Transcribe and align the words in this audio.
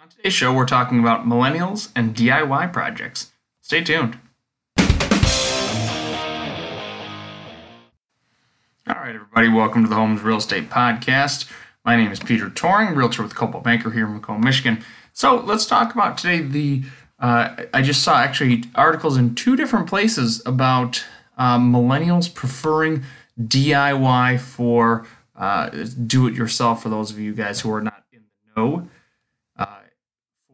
On 0.00 0.08
today's 0.08 0.32
show, 0.32 0.54
we're 0.54 0.64
talking 0.64 1.00
about 1.00 1.26
millennials 1.26 1.90
and 1.96 2.14
DIY 2.14 2.72
projects. 2.72 3.32
Stay 3.60 3.82
tuned. 3.82 4.16
All 4.78 4.86
right, 8.94 9.16
everybody, 9.16 9.48
welcome 9.48 9.82
to 9.82 9.88
the 9.88 9.96
Homes 9.96 10.22
Real 10.22 10.36
Estate 10.36 10.70
Podcast. 10.70 11.50
My 11.84 11.96
name 11.96 12.12
is 12.12 12.20
Peter 12.20 12.48
Toring, 12.48 12.94
realtor 12.94 13.24
with 13.24 13.34
Coldwell 13.34 13.60
Banker 13.60 13.90
here 13.90 14.06
in 14.06 14.14
Macomb, 14.14 14.40
Michigan. 14.40 14.84
So 15.12 15.40
let's 15.40 15.66
talk 15.66 15.92
about 15.92 16.16
today 16.16 16.42
the. 16.42 16.84
Uh, 17.18 17.64
I 17.74 17.82
just 17.82 18.04
saw 18.04 18.18
actually 18.18 18.62
articles 18.76 19.16
in 19.16 19.34
two 19.34 19.56
different 19.56 19.88
places 19.88 20.40
about 20.46 21.04
uh, 21.36 21.58
millennials 21.58 22.32
preferring 22.32 23.02
DIY 23.36 24.38
for 24.38 25.08
uh, 25.34 25.70
do 26.06 26.28
it 26.28 26.34
yourself 26.34 26.84
for 26.84 26.88
those 26.88 27.10
of 27.10 27.18
you 27.18 27.34
guys 27.34 27.62
who 27.62 27.72
are 27.72 27.82
not 27.82 28.04
in 28.12 28.20
the 28.20 28.60
know 28.60 28.88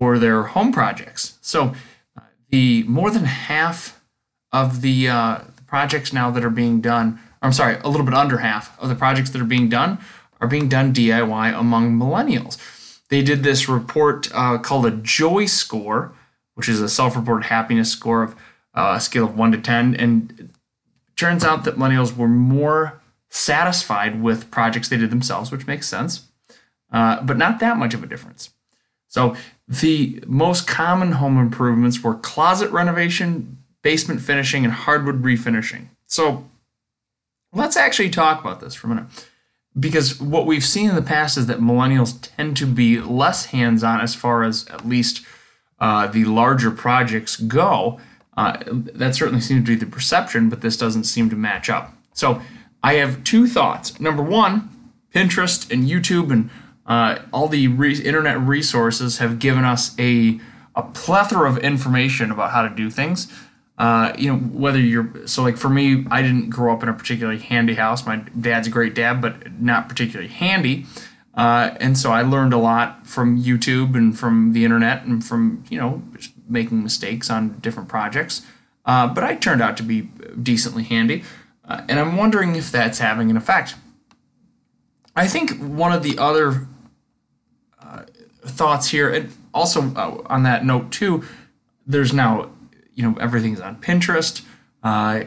for 0.05 0.19
their 0.19 0.43
home 0.43 0.71
projects. 0.71 1.39
So 1.41 1.73
uh, 2.15 2.25
the 2.51 2.83
more 2.83 3.11
than 3.11 3.25
half 3.25 4.05
of 4.53 4.83
the, 4.83 5.09
uh, 5.09 5.39
the 5.57 5.63
projects 5.63 6.13
now 6.13 6.31
that 6.31 6.45
are 6.45 6.51
being 6.51 6.83
done, 6.83 7.19
I'm 7.41 7.55
sorry, 7.55 7.79
a 7.83 7.89
little 7.89 8.05
bit 8.05 8.13
under 8.13 8.37
half 8.37 8.79
of 8.79 8.91
the 8.91 8.95
projects 8.95 9.31
that 9.31 9.41
are 9.41 9.47
being 9.47 9.71
done 9.71 9.97
are 10.43 10.47
being 10.47 10.69
done 10.69 10.93
DIY 10.93 11.59
among 11.59 11.99
millennials. 11.99 12.59
They 13.09 13.23
did 13.23 13.45
this 13.45 13.67
report 13.67 14.29
uh, 14.35 14.59
called 14.59 14.85
a 14.85 14.91
Joy 14.91 15.47
Score, 15.47 16.13
which 16.53 16.69
is 16.69 16.83
a 16.83 16.89
self-reported 16.91 17.47
happiness 17.47 17.91
score 17.91 18.25
of 18.25 18.35
uh, 18.75 18.97
a 18.99 19.01
scale 19.01 19.25
of 19.25 19.39
one 19.39 19.53
to 19.53 19.59
ten, 19.59 19.95
and 19.95 20.51
turns 21.17 21.45
out 21.47 21.65
that 21.65 21.77
millennials 21.77 22.15
were 22.15 22.29
more 22.29 23.01
satisfied 23.31 24.23
with 24.23 24.51
projects 24.51 24.91
they 24.91 24.99
did 24.99 25.11
themselves, 25.11 25.51
which 25.51 25.67
makes 25.67 25.89
sense, 25.89 26.29
uh, 26.93 27.23
but 27.23 27.39
not 27.39 27.59
that 27.61 27.79
much 27.79 27.95
of 27.95 28.03
a 28.03 28.07
difference. 28.07 28.51
So 29.15 29.37
the 29.69 30.21
most 30.27 30.67
common 30.67 31.13
home 31.13 31.39
improvements 31.39 32.03
were 32.03 32.17
closet 32.17 32.69
renovation, 32.73 33.59
basement 33.81 34.21
finishing, 34.21 34.65
and 34.65 34.73
hardwood 34.73 35.23
refinishing. 35.23 35.87
So 36.05 36.49
let's 37.53 37.77
actually 37.77 38.11
talk 38.11 38.41
about 38.41 38.59
this 38.59 38.75
for 38.75 38.89
a 38.89 38.91
minute 38.91 39.07
because 39.79 40.21
what 40.21 40.47
we've 40.47 40.65
seen 40.65 40.89
in 40.91 40.97
the 40.97 41.03
past 41.17 41.39
is 41.39 41.47
that 41.47 41.61
millennials 41.61 42.29
tend 42.37 42.57
to 42.57 42.67
be 42.67 43.01
less 43.01 43.47
hands-on 43.47 44.01
as 44.01 44.17
far 44.17 44.43
as 44.43 44.67
at 44.67 44.85
least 44.85 45.25
uh, 45.79 46.09
the 46.09 46.25
larger 46.25 46.73
projects 46.73 47.37
go. 47.37 48.01
Uh, 48.37 48.65
that 48.67 49.15
certainly 49.15 49.41
seems 49.41 49.65
to 49.65 49.77
be 49.77 49.77
the 49.77 49.87
perception, 49.87 50.49
but 50.49 50.61
this 50.61 50.77
doesn't 50.77 51.05
seem 51.05 51.31
to 51.31 51.37
match 51.37 51.71
up. 51.71 51.95
So 52.15 52.43
I 52.83 52.95
have 52.95 53.23
two 53.23 53.47
thoughts. 53.47 54.01
Number 54.01 54.25
one, 54.25 54.71
Pinterest 55.15 55.71
and 55.71 55.89
YouTube 55.89 56.33
and 56.33 56.51
uh, 56.87 57.21
all 57.33 57.49
the 57.49 57.69
re- 57.69 58.01
internet 58.01 58.39
resources 58.41 59.19
have 59.19 59.39
given 59.39 59.65
us 59.65 59.99
a 59.99 60.41
a 60.77 60.83
plethora 60.83 61.49
of 61.49 61.59
information 61.59 62.31
about 62.31 62.51
how 62.51 62.63
to 62.63 62.69
do 62.69 62.91
things. 62.91 63.33
Uh, 63.77 64.13
you 64.17 64.31
know, 64.33 64.39
whether 64.39 64.79
you're 64.79 65.27
so 65.27 65.43
like 65.43 65.57
for 65.57 65.69
me, 65.69 66.05
I 66.11 66.23
didn't 66.23 66.51
grow 66.51 66.73
up 66.73 66.83
in 66.83 66.89
a 66.89 66.95
particularly 66.95 67.41
handy 67.41 67.75
house. 67.75 68.07
My 68.07 68.17
dad's 68.17 68.69
a 68.69 68.71
great 68.71 68.95
dad, 68.95 69.21
but 69.21 69.61
not 69.61 69.89
particularly 69.89 70.29
handy. 70.29 70.87
Uh, 71.35 71.75
and 71.81 71.99
so 71.99 72.13
I 72.13 72.23
learned 72.23 72.53
a 72.53 72.59
lot 72.59 73.07
from 73.07 73.43
YouTube 73.43 73.97
and 73.97 74.17
from 74.17 74.53
the 74.53 74.65
internet 74.65 75.05
and 75.05 75.25
from 75.25 75.65
you 75.69 75.79
know 75.79 76.03
just 76.17 76.33
making 76.49 76.83
mistakes 76.83 77.31
on 77.31 77.59
different 77.61 77.89
projects. 77.89 78.43
Uh, 78.87 79.09
but 79.09 79.25
I 79.25 79.35
turned 79.35 79.63
out 79.63 79.77
to 79.79 79.83
be 79.83 80.03
decently 80.41 80.85
handy, 80.85 81.25
uh, 81.67 81.83
and 81.89 81.99
I'm 81.99 82.17
wondering 82.17 82.55
if 82.55 82.71
that's 82.71 82.99
having 82.99 83.31
an 83.31 83.37
effect. 83.37 83.75
I 85.17 85.27
think 85.27 85.59
one 85.59 85.93
of 85.93 86.03
the 86.03 86.19
other 86.19 86.69
thoughts 88.45 88.89
here, 88.89 89.11
and 89.13 89.33
also 89.53 89.95
uh, 89.95 90.23
on 90.27 90.43
that 90.45 90.65
note 90.65 90.91
too, 90.91 91.25
there's 91.87 92.13
now 92.13 92.51
you 92.95 93.03
know 93.03 93.17
everything's 93.21 93.61
on 93.61 93.81
Pinterest. 93.81 94.43
Uh, 94.83 95.25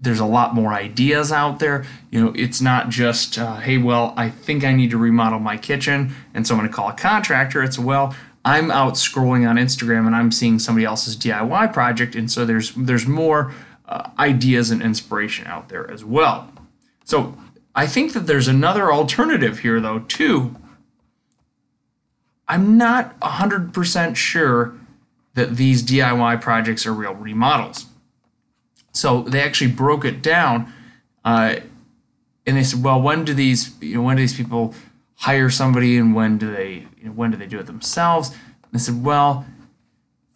there's 0.00 0.20
a 0.20 0.26
lot 0.26 0.54
more 0.54 0.72
ideas 0.72 1.32
out 1.32 1.58
there. 1.60 1.84
You 2.10 2.22
know, 2.22 2.32
it's 2.36 2.60
not 2.60 2.90
just 2.90 3.38
uh, 3.38 3.56
hey, 3.56 3.78
well, 3.78 4.12
I 4.16 4.30
think 4.30 4.64
I 4.64 4.72
need 4.72 4.90
to 4.90 4.98
remodel 4.98 5.38
my 5.38 5.56
kitchen, 5.56 6.14
and 6.34 6.46
so 6.46 6.54
I'm 6.54 6.60
going 6.60 6.70
to 6.70 6.74
call 6.74 6.88
a 6.88 6.94
contractor. 6.94 7.62
It's 7.62 7.78
well, 7.78 8.14
I'm 8.44 8.70
out 8.70 8.94
scrolling 8.94 9.48
on 9.48 9.56
Instagram 9.56 10.06
and 10.06 10.14
I'm 10.14 10.30
seeing 10.30 10.58
somebody 10.58 10.84
else's 10.84 11.16
DIY 11.16 11.72
project, 11.72 12.14
and 12.14 12.30
so 12.30 12.44
there's 12.44 12.72
there's 12.74 13.06
more 13.06 13.52
uh, 13.86 14.10
ideas 14.18 14.70
and 14.70 14.82
inspiration 14.82 15.46
out 15.46 15.68
there 15.68 15.90
as 15.90 16.04
well. 16.04 16.50
So 17.04 17.36
I 17.74 17.86
think 17.86 18.12
that 18.12 18.26
there's 18.26 18.48
another 18.48 18.92
alternative 18.92 19.60
here 19.60 19.80
though 19.80 20.00
too. 20.00 20.56
I'm 22.48 22.76
not 22.76 23.18
100% 23.20 24.16
sure 24.16 24.74
that 25.34 25.56
these 25.56 25.82
DIY 25.82 26.40
projects 26.40 26.86
are 26.86 26.92
real 26.92 27.14
remodels. 27.14 27.86
So 28.92 29.22
they 29.22 29.40
actually 29.40 29.72
broke 29.72 30.04
it 30.04 30.22
down, 30.22 30.72
uh, 31.24 31.56
and 32.46 32.56
they 32.56 32.62
said, 32.62 32.82
"Well, 32.82 33.02
when 33.02 33.24
do 33.24 33.34
these 33.34 33.74
you 33.80 33.96
know, 33.96 34.02
when 34.02 34.16
do 34.16 34.22
these 34.22 34.36
people 34.36 34.74
hire 35.16 35.50
somebody, 35.50 35.98
and 35.98 36.14
when 36.14 36.38
do 36.38 36.54
they 36.54 36.86
you 37.00 37.06
know, 37.06 37.12
when 37.12 37.32
do 37.32 37.36
they 37.36 37.46
do 37.46 37.58
it 37.58 37.66
themselves?" 37.66 38.30
And 38.30 38.72
they 38.72 38.78
said, 38.78 39.04
"Well." 39.04 39.44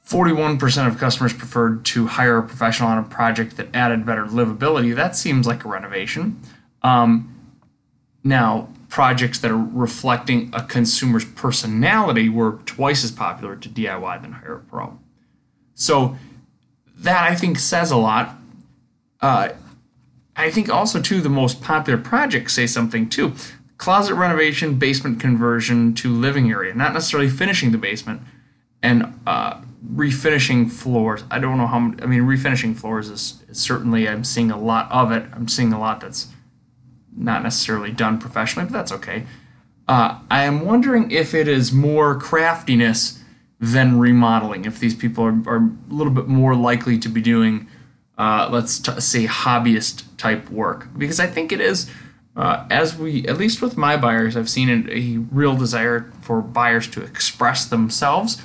41% 0.04 0.88
of 0.88 0.96
customers 0.96 1.34
preferred 1.34 1.84
to 1.84 2.06
hire 2.06 2.38
a 2.38 2.42
professional 2.42 2.88
on 2.88 2.96
a 2.96 3.02
project 3.02 3.58
that 3.58 3.68
added 3.74 4.06
better 4.06 4.24
livability. 4.24 4.96
That 4.96 5.14
seems 5.14 5.46
like 5.46 5.66
a 5.66 5.68
renovation. 5.68 6.40
Um, 6.82 7.34
now, 8.24 8.70
projects 8.88 9.38
that 9.40 9.50
are 9.50 9.56
reflecting 9.56 10.50
a 10.52 10.62
consumer's 10.62 11.24
personality 11.24 12.28
were 12.28 12.58
twice 12.64 13.04
as 13.04 13.12
popular 13.12 13.54
to 13.56 13.68
DIY 13.68 14.22
than 14.22 14.32
hire 14.32 14.56
a 14.56 14.60
pro. 14.60 14.98
So 15.74 16.16
that 16.96 17.30
I 17.30 17.34
think 17.34 17.58
says 17.58 17.90
a 17.90 17.96
lot. 17.96 18.36
Uh, 19.20 19.50
I 20.36 20.50
think 20.50 20.68
also 20.68 21.00
too 21.00 21.20
the 21.20 21.28
most 21.28 21.60
popular 21.60 21.98
projects 21.98 22.54
say 22.54 22.66
something 22.66 23.08
too. 23.08 23.34
Closet 23.76 24.14
renovation, 24.14 24.78
basement 24.78 25.20
conversion 25.20 25.94
to 25.94 26.12
living 26.12 26.50
area, 26.50 26.74
not 26.74 26.92
necessarily 26.92 27.28
finishing 27.28 27.70
the 27.70 27.78
basement, 27.78 28.22
and 28.82 29.20
uh, 29.26 29.60
refinishing 29.94 30.70
floors. 30.70 31.22
I 31.30 31.38
don't 31.38 31.58
know 31.58 31.66
how. 31.66 31.78
I 32.02 32.06
mean, 32.06 32.22
refinishing 32.22 32.76
floors 32.76 33.08
is, 33.08 33.42
is 33.48 33.58
certainly 33.58 34.08
I'm 34.08 34.24
seeing 34.24 34.50
a 34.50 34.58
lot 34.58 34.90
of 34.90 35.12
it. 35.12 35.24
I'm 35.32 35.46
seeing 35.46 35.72
a 35.72 35.78
lot 35.78 36.00
that's 36.00 36.28
not 37.18 37.42
necessarily 37.42 37.90
done 37.90 38.18
professionally, 38.18 38.66
but 38.66 38.72
that's 38.72 38.92
okay. 38.92 39.26
Uh, 39.86 40.20
I 40.30 40.44
am 40.44 40.64
wondering 40.64 41.10
if 41.10 41.34
it 41.34 41.48
is 41.48 41.72
more 41.72 42.18
craftiness 42.18 43.22
than 43.58 43.98
remodeling. 43.98 44.64
If 44.64 44.78
these 44.78 44.94
people 44.94 45.24
are, 45.24 45.42
are 45.46 45.56
a 45.56 45.70
little 45.88 46.12
bit 46.12 46.28
more 46.28 46.54
likely 46.54 46.98
to 46.98 47.08
be 47.08 47.20
doing, 47.20 47.66
uh, 48.16 48.48
let's 48.52 48.78
t- 48.78 49.00
say, 49.00 49.26
hobbyist 49.26 50.04
type 50.16 50.50
work, 50.50 50.88
because 50.96 51.18
I 51.18 51.26
think 51.26 51.52
it 51.52 51.60
is. 51.60 51.90
Uh, 52.36 52.66
as 52.70 52.96
we, 52.96 53.26
at 53.26 53.36
least 53.36 53.60
with 53.60 53.76
my 53.76 53.96
buyers, 53.96 54.36
I've 54.36 54.48
seen 54.48 54.68
a, 54.68 54.92
a 54.92 55.18
real 55.32 55.56
desire 55.56 56.12
for 56.20 56.40
buyers 56.40 56.86
to 56.88 57.02
express 57.02 57.64
themselves, 57.64 58.40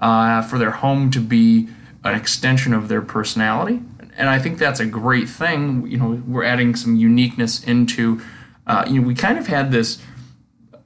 uh, 0.00 0.42
for 0.42 0.58
their 0.58 0.72
home 0.72 1.10
to 1.12 1.20
be 1.20 1.68
an 2.02 2.14
extension 2.14 2.72
of 2.72 2.88
their 2.88 3.02
personality, 3.02 3.82
and 4.16 4.28
I 4.28 4.38
think 4.38 4.58
that's 4.58 4.80
a 4.80 4.86
great 4.86 5.28
thing. 5.28 5.86
You 5.86 5.98
know, 5.98 6.22
we're 6.26 6.44
adding 6.44 6.74
some 6.74 6.96
uniqueness 6.96 7.62
into. 7.62 8.20
Uh, 8.66 8.84
you 8.88 9.00
know, 9.00 9.06
we 9.06 9.14
kind 9.14 9.38
of 9.38 9.46
had 9.46 9.70
this 9.70 10.02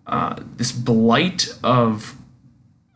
uh, 0.07 0.37
this 0.57 0.73
blight 0.73 1.49
of 1.63 2.17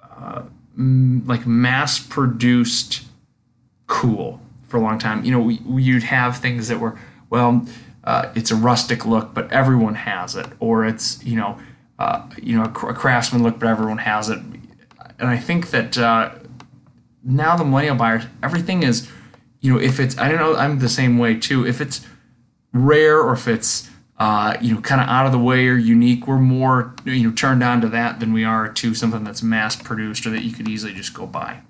uh, 0.02 0.42
m- 0.76 1.24
like 1.26 1.46
mass 1.46 1.98
produced 1.98 3.04
cool 3.86 4.40
for 4.66 4.76
a 4.78 4.80
long 4.80 4.98
time. 4.98 5.24
You 5.24 5.32
know, 5.32 5.40
we, 5.40 5.60
you'd 5.82 6.02
have 6.04 6.38
things 6.38 6.68
that 6.68 6.80
were 6.80 6.98
well, 7.30 7.66
uh, 8.02 8.30
it's 8.34 8.50
a 8.50 8.56
rustic 8.56 9.06
look, 9.06 9.32
but 9.32 9.50
everyone 9.52 9.94
has 9.94 10.36
it, 10.36 10.46
or 10.60 10.84
it's 10.84 11.22
you 11.24 11.36
know, 11.36 11.58
uh, 11.98 12.28
you 12.42 12.56
know, 12.56 12.64
a, 12.64 12.68
cr- 12.68 12.90
a, 12.90 12.94
craftsman 12.94 13.42
look, 13.42 13.58
but 13.58 13.68
everyone 13.68 13.98
has 13.98 14.28
it. 14.28 14.38
And 15.18 15.28
I 15.28 15.38
think 15.38 15.70
that 15.70 15.96
uh, 15.96 16.30
now 17.22 17.56
the 17.56 17.64
millennial 17.64 17.96
buyers, 17.96 18.24
everything 18.42 18.82
is 18.82 19.08
you 19.64 19.72
know, 19.72 19.80
if 19.80 19.98
it's 19.98 20.18
I 20.18 20.28
don't 20.28 20.38
know, 20.38 20.54
I'm 20.54 20.78
the 20.78 20.90
same 20.90 21.16
way 21.16 21.36
too. 21.36 21.66
If 21.66 21.80
it's 21.80 22.06
rare 22.74 23.18
or 23.18 23.32
if 23.32 23.48
it's 23.48 23.88
uh, 24.18 24.58
you 24.60 24.74
know, 24.74 24.80
kind 24.82 25.00
of 25.00 25.08
out 25.08 25.24
of 25.24 25.32
the 25.32 25.38
way 25.38 25.66
or 25.66 25.76
unique, 25.76 26.26
we're 26.26 26.38
more 26.38 26.94
you 27.06 27.26
know 27.26 27.34
turned 27.34 27.62
on 27.62 27.80
to 27.80 27.88
that 27.88 28.20
than 28.20 28.34
we 28.34 28.44
are 28.44 28.68
to 28.68 28.94
something 28.94 29.24
that's 29.24 29.42
mass 29.42 29.74
produced 29.74 30.26
or 30.26 30.30
that 30.30 30.42
you 30.42 30.52
could 30.52 30.68
easily 30.68 30.92
just 30.92 31.14
go 31.14 31.26
buy. 31.26 31.60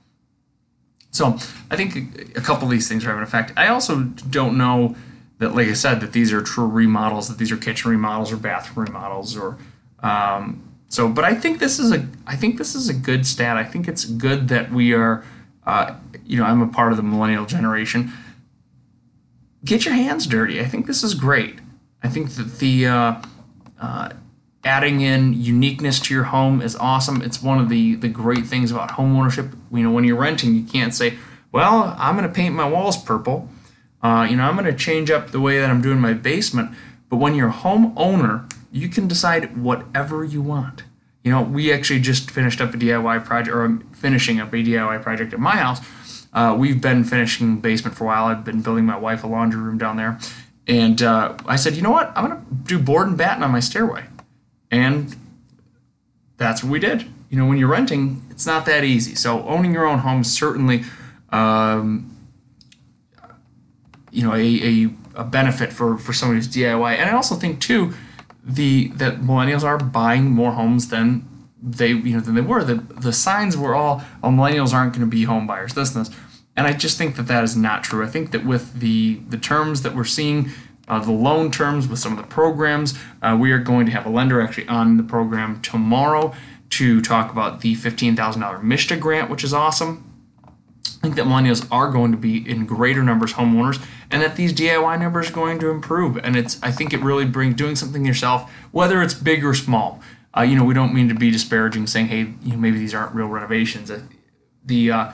So 1.13 1.39
I 1.71 1.77
think 1.77 2.37
a 2.37 2.41
couple 2.41 2.65
of 2.65 2.71
these 2.73 2.89
things 2.89 3.05
are 3.05 3.11
having 3.11 3.23
an 3.23 3.29
effect. 3.29 3.53
I 3.57 3.69
also 3.69 4.01
don't 4.03 4.59
know 4.59 4.97
that, 5.39 5.55
like 5.55 5.69
I 5.69 5.75
said, 5.75 6.01
that 6.01 6.13
these 6.13 6.33
are 6.33 6.43
true 6.43 6.67
remodels, 6.67 7.29
that 7.29 7.39
these 7.39 7.53
are 7.53 7.57
kitchen 7.57 7.93
remodels 7.93 8.33
or 8.33 8.37
bathroom 8.37 8.87
remodels, 8.87 9.37
or 9.37 9.57
um, 10.03 10.69
so. 10.89 11.09
But 11.09 11.25
I 11.25 11.37
think 11.37 11.61
this 11.61 11.79
is 11.79 11.93
a 11.93 12.09
I 12.27 12.35
think 12.35 12.59
this 12.59 12.75
is 12.75 12.89
a 12.89 12.95
good 12.95 13.25
stat. 13.25 13.57
I 13.57 13.63
think 13.63 13.87
it's 13.87 14.05
good 14.05 14.49
that 14.49 14.73
we 14.73 14.93
are 14.93 15.25
uh, 15.67 15.95
you 16.25 16.39
know, 16.39 16.45
I'm 16.45 16.63
a 16.63 16.69
part 16.69 16.93
of 16.93 16.97
the 16.97 17.03
millennial 17.03 17.47
generation. 17.47 18.13
Get 19.65 19.85
your 19.85 19.95
hands 19.95 20.27
dirty. 20.27 20.61
I 20.61 20.65
think 20.65 20.87
this 20.87 21.03
is 21.03 21.15
great. 21.15 21.59
I 22.03 22.09
think 22.09 22.31
that 22.33 22.59
the 22.59 22.87
uh, 22.87 23.23
uh, 23.81 24.11
adding 24.63 25.01
in 25.01 25.33
uniqueness 25.33 26.01
to 26.01 26.15
your 26.15 26.25
home 26.25 26.61
is 26.61 26.77
awesome. 26.77 27.23
It's 27.23 27.43
one 27.43 27.59
of 27.59 27.69
the 27.69 27.95
the 27.97 28.09
great 28.09 28.47
things 28.47 28.71
about 28.71 28.93
home 28.93 29.17
ownership. 29.17 29.55
You 29.73 29.83
know, 29.83 29.91
when 29.91 30.05
you're 30.05 30.19
renting, 30.19 30.55
you 30.55 30.65
can't 30.65 30.95
say, 30.95 31.17
"Well, 31.51 31.95
I'm 31.99 32.17
going 32.17 32.29
to 32.29 32.35
paint 32.35 32.55
my 32.55 32.69
walls 32.69 33.03
purple." 33.03 33.49
Uh, 34.03 34.27
you 34.29 34.37
know, 34.37 34.43
I'm 34.43 34.55
going 34.55 34.67
to 34.67 34.79
change 34.79 35.11
up 35.11 35.31
the 35.31 35.41
way 35.41 35.59
that 35.59 35.71
I'm 35.71 35.81
doing 35.81 35.99
my 35.99 36.13
basement. 36.13 36.77
But 37.09 37.17
when 37.17 37.35
you're 37.35 37.49
a 37.49 37.53
home 37.53 37.95
owner, 37.97 38.47
you 38.71 38.89
can 38.89 39.09
decide 39.09 39.57
whatever 39.57 40.25
you 40.25 40.43
want. 40.43 40.83
You 41.25 41.31
know, 41.31 41.41
we 41.41 41.73
actually 41.73 42.01
just 42.01 42.31
finished 42.31 42.61
up 42.61 42.75
a 42.75 42.77
DIY 42.77 43.25
project, 43.25 43.57
or 43.57 43.79
finishing 43.93 44.41
up 44.41 44.53
a 44.53 44.57
DIY 44.57 45.03
project 45.03 45.33
at 45.33 45.41
my 45.41 45.57
house. 45.57 45.81
Uh, 46.35 46.55
we've 46.57 46.83
been 46.83 47.03
finishing 47.03 47.61
basement 47.61 47.97
for 47.97 48.05
a 48.05 48.07
while. 48.09 48.27
I've 48.27 48.45
been 48.45 48.61
building 48.61 48.85
my 48.85 48.99
wife 48.99 49.25
a 49.25 49.27
laundry 49.27 49.61
room 49.61 49.79
down 49.79 49.97
there, 49.97 50.19
and 50.67 51.01
uh, 51.03 51.35
I 51.47 51.57
said, 51.57 51.77
you 51.77 51.83
know 51.83 51.91
what? 51.91 52.13
I'm 52.15 52.29
gonna 52.29 52.43
do 52.65 52.79
board 52.79 53.09
and 53.09 53.17
batten 53.17 53.43
on 53.43 53.51
my 53.51 53.61
stairway, 53.61 54.05
and 54.71 55.17
that's 56.37 56.63
what 56.63 56.71
we 56.71 56.79
did. 56.79 57.07
You 57.31 57.39
know, 57.39 57.47
when 57.47 57.57
you're 57.57 57.69
renting, 57.69 58.23
it's 58.31 58.45
not 58.45 58.67
that 58.67 58.85
easy. 58.85 59.15
So 59.15 59.43
owning 59.45 59.73
your 59.73 59.87
own 59.87 60.01
home 60.01 60.21
is 60.21 60.33
certainly, 60.33 60.85
um, 61.31 62.19
you 64.11 64.23
know, 64.23 64.35
a, 64.35 64.85
a, 64.85 64.91
a 65.15 65.25
benefit 65.25 65.73
for 65.73 65.97
for 65.97 66.13
somebody 66.13 66.37
who's 66.37 66.49
DIY. 66.49 66.99
And 66.99 67.09
I 67.09 67.15
also 67.15 67.35
think 67.35 67.61
too 67.61 67.95
the 68.45 68.89
that 68.89 69.21
millennials 69.21 69.65
are 69.65 69.79
buying 69.79 70.31
more 70.31 70.53
homes 70.53 70.89
than 70.89 71.27
they 71.63 71.89
you 71.89 72.15
know 72.15 72.21
than 72.21 72.35
they 72.35 72.41
were. 72.41 72.63
The 72.63 72.75
the 72.75 73.13
signs 73.13 73.57
were 73.57 73.75
all 73.75 74.03
oh, 74.23 74.29
millennials 74.29 74.73
aren't 74.73 74.93
going 74.93 75.05
to 75.09 75.11
be 75.11 75.25
home 75.25 75.47
buyers. 75.47 75.75
This 75.75 75.95
and 75.95 76.07
this, 76.07 76.15
and 76.57 76.67
I 76.67 76.73
just 76.73 76.99
think 76.99 77.17
that 77.17 77.25
that 77.25 77.43
is 77.43 77.57
not 77.57 77.83
true. 77.85 78.05
I 78.05 78.09
think 78.09 78.33
that 78.33 78.45
with 78.45 78.81
the 78.81 79.15
the 79.29 79.39
terms 79.39 79.83
that 79.83 79.95
we're 79.95 80.05
seeing. 80.05 80.51
Uh, 80.87 80.99
the 80.99 81.11
loan 81.11 81.51
terms 81.51 81.89
with 81.89 81.99
some 81.99 82.13
of 82.13 82.19
the 82.19 82.25
programs. 82.25 82.93
Uh, 83.23 83.35
we 83.41 83.51
are 83.53 83.59
going 83.59 83.87
to 83.87 83.93
have 83.93 84.05
a 84.05 84.11
lender 84.11 84.43
actually 84.43 84.69
on 84.69 84.99
the 84.99 85.03
program 85.03 85.59
tomorrow 85.63 86.35
to 86.69 87.01
talk 87.01 87.33
about 87.33 87.63
the 87.63 87.75
$15,000 87.75 88.15
MSHDA 88.15 89.01
grant, 89.01 89.31
which 89.31 89.43
is 89.43 89.55
awesome. 89.55 90.14
I 91.05 91.07
think 91.07 91.17
that 91.17 91.27
millennials 91.27 91.69
are 91.71 91.91
going 91.91 92.13
to 92.13 92.17
be 92.17 92.51
in 92.51 92.65
greater 92.65 93.03
numbers 93.03 93.35
homeowners 93.35 93.79
and 94.11 94.23
that 94.23 94.37
these 94.37 94.55
DIY 94.55 94.99
numbers 94.99 95.29
are 95.29 95.35
going 95.35 95.59
to 95.59 95.69
improve. 95.69 96.17
And 96.17 96.35
it's 96.35 96.59
I 96.63 96.71
think 96.71 96.95
it 96.95 97.01
really 97.01 97.27
brings 97.27 97.57
doing 97.57 97.77
something 97.77 98.07
yourself, 98.07 98.51
whether 98.71 99.03
it's 99.03 99.13
big 99.13 99.45
or 99.45 99.53
small. 99.53 100.01
Uh, 100.35 100.41
you 100.41 100.57
know, 100.57 100.65
we 100.65 100.73
don't 100.73 100.95
mean 100.95 101.11
to 101.11 101.15
be 101.15 101.31
disparaging, 101.31 101.89
saying, 101.89 102.07
hey, 102.07 102.33
you 102.43 102.53
know, 102.53 102.57
maybe 102.57 102.79
these 102.79 102.95
aren't 102.95 103.15
real 103.15 103.27
renovations. 103.27 103.91
Uh, 103.91 104.01
the 104.65 104.93
uh, 104.93 105.13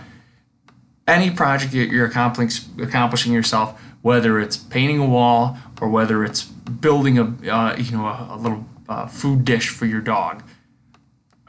any 1.08 1.28
project 1.28 1.74
you're 1.74 2.06
accomplishing, 2.06 2.80
accomplishing 2.80 3.32
yourself, 3.32 3.82
whether 4.02 4.38
it's 4.38 4.56
painting 4.56 5.00
a 5.00 5.06
wall 5.06 5.58
or 5.80 5.88
whether 5.88 6.24
it's 6.24 6.44
building 6.44 7.18
a 7.18 7.52
uh, 7.52 7.74
you 7.76 7.90
know 7.90 8.06
a, 8.06 8.28
a 8.30 8.36
little 8.36 8.64
uh, 8.88 9.08
food 9.08 9.44
dish 9.44 9.70
for 9.70 9.86
your 9.86 10.00
dog, 10.00 10.44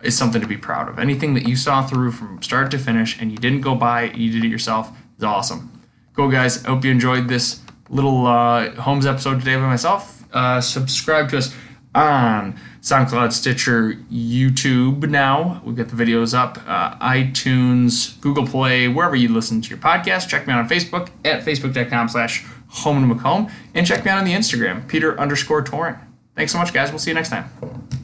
is 0.03 0.17
something 0.17 0.41
to 0.41 0.47
be 0.47 0.57
proud 0.57 0.89
of. 0.89 0.99
Anything 0.99 1.33
that 1.33 1.47
you 1.47 1.55
saw 1.55 1.85
through 1.85 2.11
from 2.11 2.41
start 2.41 2.71
to 2.71 2.77
finish 2.77 3.19
and 3.19 3.31
you 3.31 3.37
didn't 3.37 3.61
go 3.61 3.75
buy 3.75 4.03
it, 4.03 4.15
you 4.15 4.31
did 4.31 4.43
it 4.43 4.49
yourself, 4.49 4.91
is 5.17 5.23
awesome. 5.23 5.71
Go, 6.13 6.29
guys. 6.29 6.65
I 6.65 6.69
hope 6.69 6.83
you 6.83 6.91
enjoyed 6.91 7.27
this 7.27 7.61
little 7.89 8.25
uh, 8.25 8.71
Homes 8.71 9.05
episode 9.05 9.39
today 9.39 9.55
by 9.55 9.67
myself. 9.67 10.23
Uh, 10.33 10.61
subscribe 10.61 11.29
to 11.29 11.37
us 11.37 11.55
on 11.93 12.57
SoundCloud, 12.81 13.33
Stitcher, 13.33 13.93
YouTube 14.11 15.09
now. 15.09 15.61
We've 15.65 15.75
got 15.75 15.89
the 15.89 15.95
videos 15.95 16.33
up, 16.33 16.57
uh, 16.67 16.95
iTunes, 16.97 18.19
Google 18.21 18.47
Play, 18.47 18.87
wherever 18.87 19.15
you 19.15 19.29
listen 19.29 19.61
to 19.61 19.69
your 19.69 19.77
podcast. 19.77 20.29
Check 20.29 20.47
me 20.47 20.53
out 20.53 20.59
on 20.59 20.69
Facebook 20.69 21.09
at 21.25 21.43
facebook.com 21.43 22.09
slash 22.09 22.45
home 22.69 22.97
and. 22.97 23.51
And 23.73 23.85
check 23.85 24.05
me 24.05 24.11
out 24.11 24.17
on 24.19 24.25
the 24.25 24.33
Instagram, 24.33 24.87
Peter 24.87 25.19
underscore 25.19 25.63
Torin. 25.63 25.99
Thanks 26.35 26.53
so 26.53 26.57
much, 26.57 26.73
guys. 26.73 26.89
We'll 26.89 26.99
see 26.99 27.11
you 27.11 27.15
next 27.15 27.29
time. 27.29 28.00